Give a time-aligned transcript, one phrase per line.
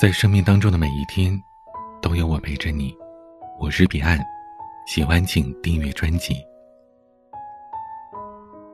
[0.00, 1.38] 在生命当中的每一天，
[2.00, 2.96] 都有我陪着你。
[3.58, 4.18] 我是彼岸，
[4.86, 6.36] 喜欢请订阅专辑。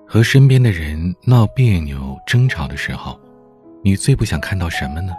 [0.07, 3.19] 和身边的人闹别扭、争吵的时候，
[3.83, 5.15] 你最不想看到什么呢？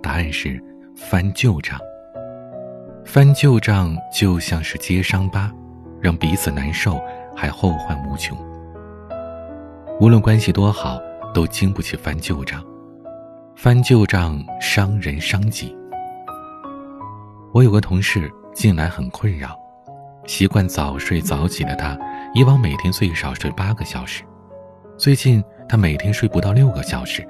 [0.00, 0.62] 答案是
[0.94, 1.80] 翻旧账。
[3.04, 5.52] 翻旧账就像是揭伤疤，
[6.00, 7.02] 让彼此难受，
[7.34, 8.38] 还后患无穷。
[10.00, 11.00] 无论关系多好，
[11.34, 12.64] 都经不起翻旧账。
[13.56, 15.74] 翻旧账伤人伤己。
[17.54, 19.58] 我有个同事近来很困扰，
[20.26, 21.98] 习惯早睡早起的他，
[22.34, 24.22] 以往每天最少睡八个小时，
[24.98, 27.26] 最近他每天睡不到六个小时，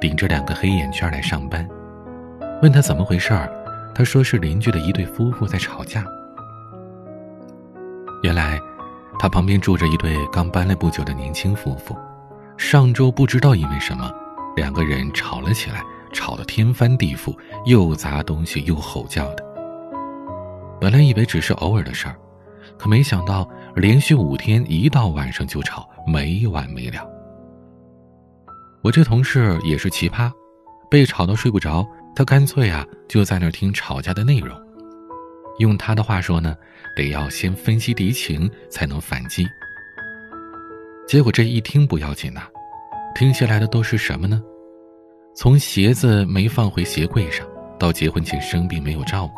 [0.00, 1.68] 顶着两个黑眼圈来上班。
[2.62, 3.46] 问他怎么回事儿，
[3.94, 6.06] 他说是邻居的一对夫妇在吵架。
[8.22, 8.58] 原来，
[9.18, 11.94] 他旁边住着一对刚搬来不久的年轻夫妇，
[12.56, 14.10] 上周不知道因为什么。
[14.56, 19.44] 两个人吵了起来，吵得天翻地覆，又砸东西又吼叫的。
[20.80, 22.16] 本来以为只是偶尔的事儿，
[22.78, 27.06] 可没想到连续五天，一到晚上就吵，没完没了。
[28.82, 30.32] 我这同事也是奇葩，
[30.90, 34.58] 被吵到睡不着，他干脆啊就在那儿听吵架的内容。
[35.58, 36.56] 用他的话说呢，
[36.96, 39.46] 得要先分析敌情才能反击。
[41.06, 42.42] 结果这一听不要紧呐。
[43.14, 44.42] 听下来的都是什么呢？
[45.36, 47.46] 从鞋子没放回鞋柜上，
[47.78, 49.34] 到结婚前生病没有照顾，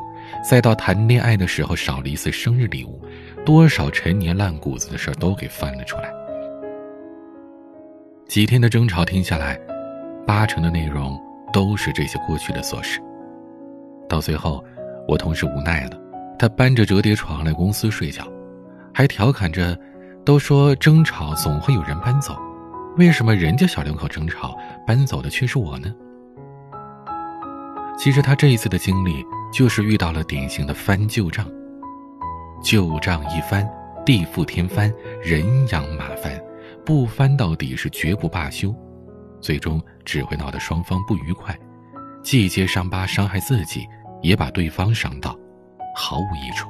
[0.48, 3.02] 再到谈恋爱的时候少了一次生日礼物，
[3.44, 6.08] 多少陈年烂谷子的事都给翻了出来。
[8.28, 9.58] 几天的争吵听下来，
[10.24, 11.20] 八成的内容
[11.52, 13.00] 都是这些过去的琐事。
[14.08, 14.64] 到最后，
[15.08, 15.98] 我同事无奈了，
[16.38, 18.24] 他搬着折叠床来公司睡觉，
[18.94, 19.76] 还调侃着
[20.24, 22.38] ：“都说争吵总会有人搬走。”
[22.98, 24.56] 为什么人家小两口争吵，
[24.88, 25.94] 搬走的却是我呢？
[27.98, 29.22] 其实他这一次的经历，
[29.52, 31.46] 就是遇到了典型的翻旧账。
[32.62, 33.68] 旧账一翻，
[34.06, 34.90] 地覆天翻，
[35.22, 36.42] 人仰马翻，
[36.86, 38.74] 不翻到底是绝不罢休，
[39.42, 41.54] 最终只会闹得双方不愉快，
[42.22, 43.86] 既揭伤疤伤害自己，
[44.22, 45.38] 也把对方伤到，
[45.94, 46.66] 毫无益处。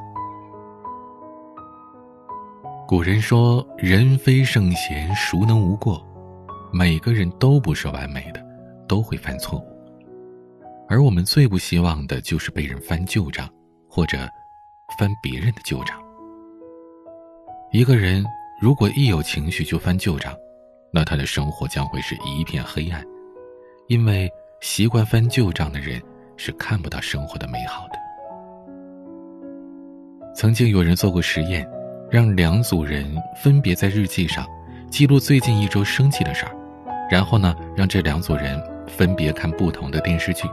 [2.89, 6.05] 古人说：“人非圣贤，孰能无过？”
[6.73, 8.45] 每个人都不是完美的，
[8.87, 9.65] 都会犯错误，
[10.89, 13.49] 而我们最不希望的就是被人翻旧账，
[13.89, 14.19] 或者
[14.99, 15.99] 翻别人的旧账。
[17.73, 18.25] 一个人
[18.61, 20.35] 如果一有情绪就翻旧账，
[20.93, 23.05] 那他的生活将会是一片黑暗，
[23.87, 24.31] 因为
[24.61, 26.03] 习惯翻旧账的人
[26.37, 27.99] 是看不到生活的美好的。
[30.35, 31.69] 曾经有人做过实验，
[32.11, 34.47] 让两组人分别在日记上
[34.91, 36.58] 记录最近一周生气的事儿。
[37.11, 40.49] 然后呢，让这两组人分别看不同的电视剧，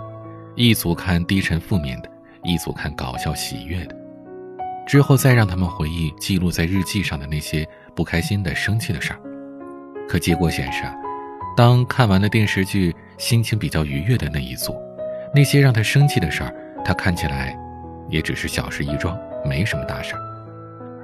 [0.55, 2.09] 一组看低沉负面的，
[2.43, 3.95] 一组看搞笑喜悦的。
[4.87, 9.19] 之后再让他们回忆记录在日记上的那些不开心的、生气的事儿。
[10.07, 10.93] 可结果显示啊，
[11.57, 14.75] 当看完了电视剧，心情比较愉悦的那一组，
[15.33, 16.53] 那些让他生气的事儿，
[16.85, 17.57] 他看起来
[18.09, 20.21] 也只是小事一桩，没什么大事儿。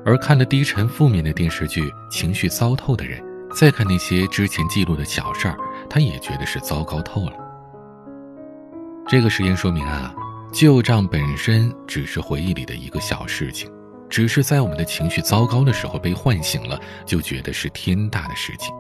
[0.06, 1.82] 而看了低沉负面的电视剧，
[2.12, 3.20] 情绪糟透的人。
[3.54, 5.58] 再看那些之前记录的小事儿，
[5.90, 7.34] 他也觉得是糟糕透了。
[9.08, 10.16] 这个实验说明啊，
[10.54, 13.70] 旧账本身只是回忆里的一个小事情，
[14.10, 18.74] 只是在我们的情绪糟糕的时候被唤醒了，就觉得是天大的事情。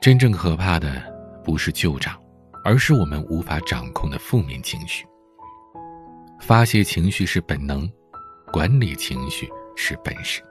[0.00, 1.02] 真正可怕的
[1.42, 2.14] 不是旧账，
[2.62, 5.04] 而是我们无法掌控的负面情绪。
[6.40, 7.90] 发泄情绪是本能，
[8.52, 10.42] 管理情绪是本事。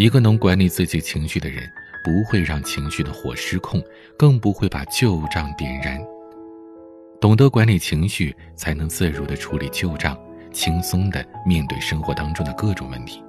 [0.00, 1.62] 一个能管理自己情绪的人，
[2.02, 3.82] 不会让情绪的火失控，
[4.16, 6.00] 更不会把旧账点燃。
[7.20, 10.18] 懂得管理情绪，才能自如的处理旧账，
[10.52, 13.22] 轻松的面对生活当中的各种问题。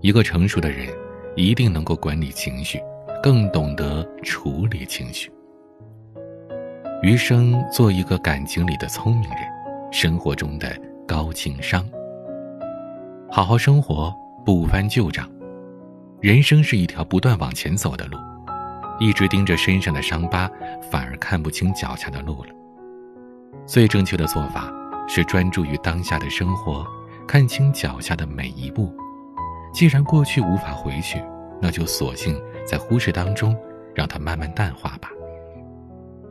[0.00, 0.88] 一个成熟的人，
[1.36, 2.80] 一定能够管理情绪，
[3.22, 5.30] 更懂得处理情绪。
[7.04, 9.38] 余生做一个感情里的聪明人，
[9.92, 10.76] 生活中的
[11.06, 11.88] 高情商。
[13.30, 14.12] 好好生活，
[14.44, 15.30] 不翻旧账。
[16.20, 18.16] 人生是一条不断往前走的路，
[18.98, 20.50] 一直盯着身上的伤疤，
[20.90, 22.50] 反而看不清脚下的路了。
[23.66, 24.72] 最正确的做法
[25.06, 26.86] 是专注于当下的生活，
[27.28, 28.96] 看清脚下的每一步。
[29.74, 31.22] 既然过去无法回去，
[31.60, 33.54] 那就索性在忽视当中，
[33.94, 35.10] 让它慢慢淡化吧。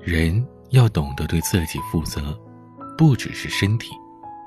[0.02, 2.36] 人要懂得对自己负责，
[2.98, 3.92] 不只是身体，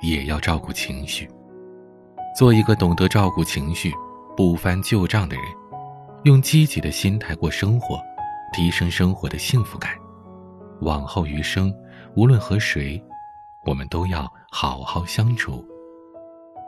[0.02, 1.28] 也要照顾情绪。
[2.36, 3.94] 做一个懂得照顾情绪。
[4.38, 5.44] 不翻旧账的人，
[6.22, 8.00] 用积极的心态过生活，
[8.52, 9.90] 提升生活的幸福感。
[10.82, 11.74] 往后余生，
[12.14, 13.02] 无论和谁，
[13.66, 15.66] 我们都要好好相处，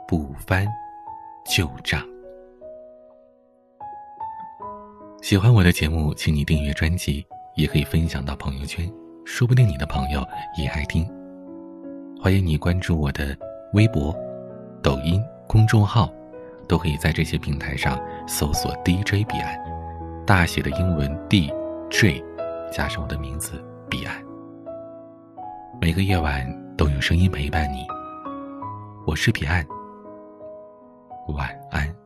[0.05, 0.67] 不翻
[1.45, 2.05] 旧账。
[5.21, 7.25] 喜欢我的节目，请你订阅专辑，
[7.55, 8.85] 也可以分享到朋友圈，
[9.23, 10.21] 说不定你的朋友
[10.57, 11.09] 也爱听。
[12.21, 13.33] 欢迎你关注我的
[13.71, 14.13] 微博、
[14.83, 16.11] 抖音公众号，
[16.71, 19.59] 都可以在这些平台上搜索 DJ 彼岸，
[20.25, 22.23] 大写的英文 DJ，
[22.71, 24.15] 加上我的名字彼岸。
[25.81, 26.47] 每个夜晚
[26.77, 27.85] 都有声音陪伴你，
[29.05, 29.67] 我是彼岸，
[31.35, 32.00] 晚安。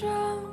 [0.00, 0.49] 遇见